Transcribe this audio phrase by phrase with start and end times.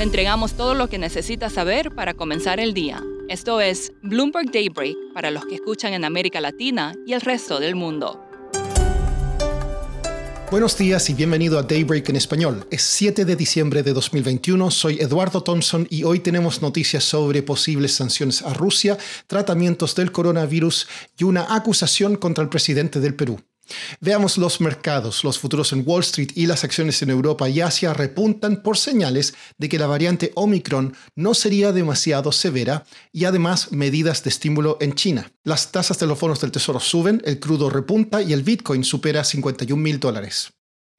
[0.00, 3.04] Le entregamos todo lo que necesita saber para comenzar el día.
[3.28, 7.74] Esto es Bloomberg Daybreak para los que escuchan en América Latina y el resto del
[7.74, 8.18] mundo.
[10.50, 12.66] Buenos días y bienvenido a Daybreak en español.
[12.70, 17.92] Es 7 de diciembre de 2021, soy Eduardo Thompson y hoy tenemos noticias sobre posibles
[17.92, 18.96] sanciones a Rusia,
[19.26, 20.88] tratamientos del coronavirus
[21.18, 23.38] y una acusación contra el presidente del Perú.
[24.00, 25.24] Veamos los mercados.
[25.24, 29.34] Los futuros en Wall Street y las acciones en Europa y Asia repuntan por señales
[29.58, 34.94] de que la variante Omicron no sería demasiado severa y además medidas de estímulo en
[34.94, 35.32] China.
[35.44, 39.24] Las tasas de los bonos del tesoro suben, el crudo repunta y el Bitcoin supera
[39.24, 40.52] 51 mil dólares.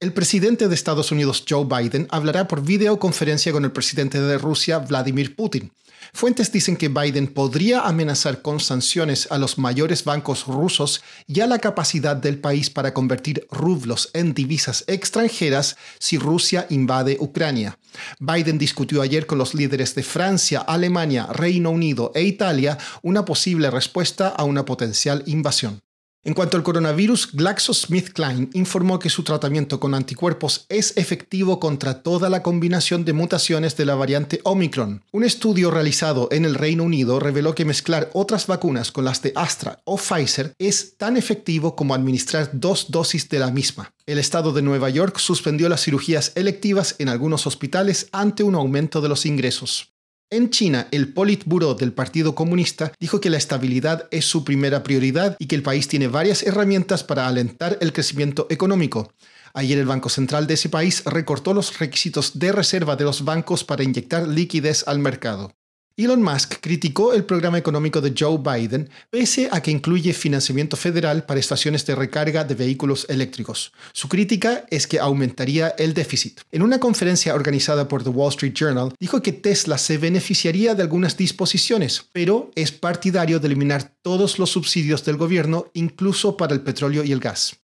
[0.00, 4.78] El presidente de Estados Unidos, Joe Biden, hablará por videoconferencia con el presidente de Rusia,
[4.78, 5.72] Vladimir Putin.
[6.12, 11.48] Fuentes dicen que Biden podría amenazar con sanciones a los mayores bancos rusos y a
[11.48, 17.76] la capacidad del país para convertir rublos en divisas extranjeras si Rusia invade Ucrania.
[18.20, 23.68] Biden discutió ayer con los líderes de Francia, Alemania, Reino Unido e Italia una posible
[23.68, 25.82] respuesta a una potencial invasión.
[26.24, 32.28] En cuanto al coronavirus, GlaxoSmithKline informó que su tratamiento con anticuerpos es efectivo contra toda
[32.28, 35.04] la combinación de mutaciones de la variante Omicron.
[35.12, 39.32] Un estudio realizado en el Reino Unido reveló que mezclar otras vacunas con las de
[39.36, 43.92] Astra o Pfizer es tan efectivo como administrar dos dosis de la misma.
[44.04, 49.00] El estado de Nueva York suspendió las cirugías electivas en algunos hospitales ante un aumento
[49.00, 49.92] de los ingresos.
[50.30, 55.36] En China, el Politburo del Partido Comunista dijo que la estabilidad es su primera prioridad
[55.38, 59.10] y que el país tiene varias herramientas para alentar el crecimiento económico.
[59.54, 63.64] Ayer el Banco Central de ese país recortó los requisitos de reserva de los bancos
[63.64, 65.50] para inyectar liquidez al mercado.
[65.98, 71.26] Elon Musk criticó el programa económico de Joe Biden pese a que incluye financiamiento federal
[71.26, 73.72] para estaciones de recarga de vehículos eléctricos.
[73.92, 76.42] Su crítica es que aumentaría el déficit.
[76.52, 80.82] En una conferencia organizada por The Wall Street Journal, dijo que Tesla se beneficiaría de
[80.82, 86.60] algunas disposiciones, pero es partidario de eliminar todos los subsidios del gobierno, incluso para el
[86.60, 87.58] petróleo y el gas.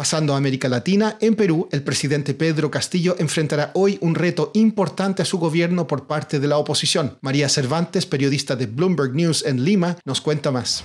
[0.00, 5.20] Pasando a América Latina, en Perú, el presidente Pedro Castillo enfrentará hoy un reto importante
[5.20, 7.18] a su gobierno por parte de la oposición.
[7.20, 10.84] María Cervantes, periodista de Bloomberg News en Lima, nos cuenta más.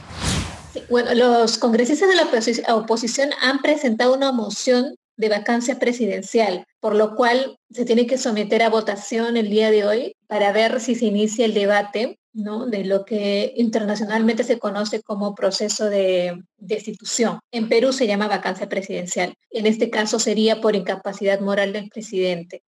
[0.89, 7.15] Bueno, los congresistas de la oposición han presentado una moción de vacancia presidencial, por lo
[7.15, 11.05] cual se tiene que someter a votación el día de hoy para ver si se
[11.05, 17.39] inicia el debate de lo que internacionalmente se conoce como proceso de destitución.
[17.51, 19.35] En Perú se llama vacancia presidencial.
[19.51, 22.61] En este caso sería por incapacidad moral del presidente.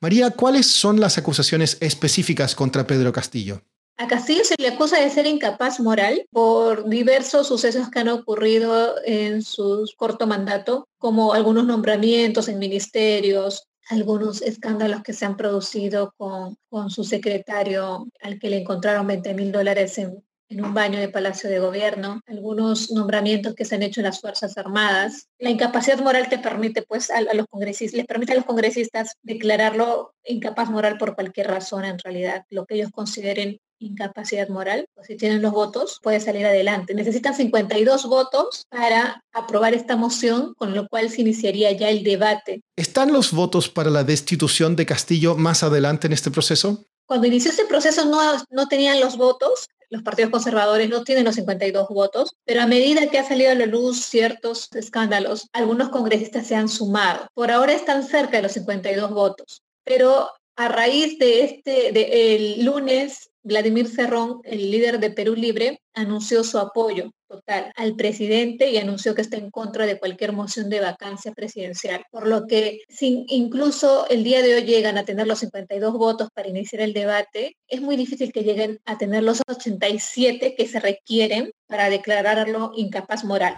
[0.00, 3.62] María, ¿cuáles son las acusaciones específicas contra Pedro Castillo?
[3.96, 8.94] A Castillo se le acusa de ser incapaz moral por diversos sucesos que han ocurrido
[9.04, 16.14] en su corto mandato, como algunos nombramientos en ministerios, algunos escándalos que se han producido
[16.16, 20.98] con, con su secretario al que le encontraron 20 mil dólares en, en un baño
[20.98, 25.28] de Palacio de Gobierno, algunos nombramientos que se han hecho en las Fuerzas Armadas.
[25.38, 30.14] La incapacidad moral te permite, pues, a, los congresistas, les permite a los congresistas declararlo
[30.24, 35.16] incapaz moral por cualquier razón, en realidad, lo que ellos consideren incapacidad moral, pues si
[35.16, 36.94] tienen los votos, puede salir adelante.
[36.94, 42.62] Necesitan 52 votos para aprobar esta moción, con lo cual se iniciaría ya el debate.
[42.76, 46.84] ¿Están los votos para la destitución de Castillo más adelante en este proceso?
[47.06, 51.36] Cuando inició este proceso no, no tenían los votos, los partidos conservadores no tienen los
[51.36, 56.46] 52 votos, pero a medida que ha salido a la luz ciertos escándalos, algunos congresistas
[56.46, 57.26] se han sumado.
[57.32, 62.64] Por ahora están cerca de los 52 votos, pero a raíz de este, de, el
[62.64, 68.76] lunes Vladimir Cerrón, el líder de Perú Libre, anunció su apoyo total al presidente y
[68.76, 72.04] anunció que está en contra de cualquier moción de vacancia presidencial.
[72.10, 76.28] Por lo que si incluso el día de hoy llegan a tener los 52 votos
[76.34, 80.80] para iniciar el debate, es muy difícil que lleguen a tener los 87 que se
[80.80, 83.56] requieren para declararlo incapaz moral.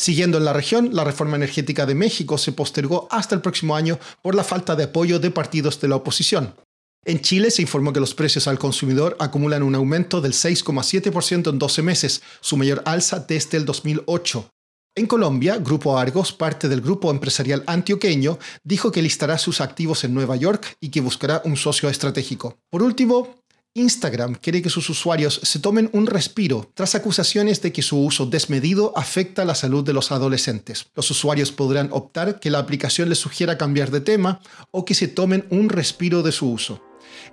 [0.00, 3.98] Siguiendo en la región, la reforma energética de México se postergó hasta el próximo año
[4.22, 6.54] por la falta de apoyo de partidos de la oposición.
[7.04, 11.58] En Chile se informó que los precios al consumidor acumulan un aumento del 6,7% en
[11.58, 14.48] 12 meses, su mayor alza desde el 2008.
[14.96, 20.14] En Colombia, Grupo Argos, parte del grupo empresarial antioqueño, dijo que listará sus activos en
[20.14, 22.56] Nueva York y que buscará un socio estratégico.
[22.70, 23.39] Por último,
[23.74, 28.26] Instagram quiere que sus usuarios se tomen un respiro tras acusaciones de que su uso
[28.26, 30.86] desmedido afecta la salud de los adolescentes.
[30.96, 34.40] Los usuarios podrán optar que la aplicación les sugiera cambiar de tema
[34.72, 36.82] o que se tomen un respiro de su uso.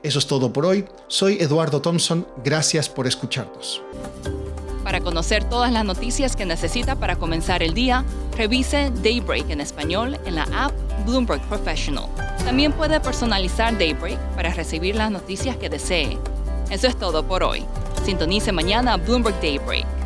[0.04, 0.86] Eso es todo por hoy.
[1.08, 2.28] Soy Eduardo Thompson.
[2.44, 3.82] Gracias por escucharnos.
[4.84, 8.06] Para conocer todas las noticias que necesita para comenzar el día,
[8.38, 10.72] revise Daybreak en español en la app
[11.06, 12.06] Bloomberg Professional.
[12.48, 16.18] También puede personalizar Daybreak para recibir las noticias que desee.
[16.70, 17.66] Eso es todo por hoy.
[18.06, 19.97] Sintonice mañana Bloomberg Daybreak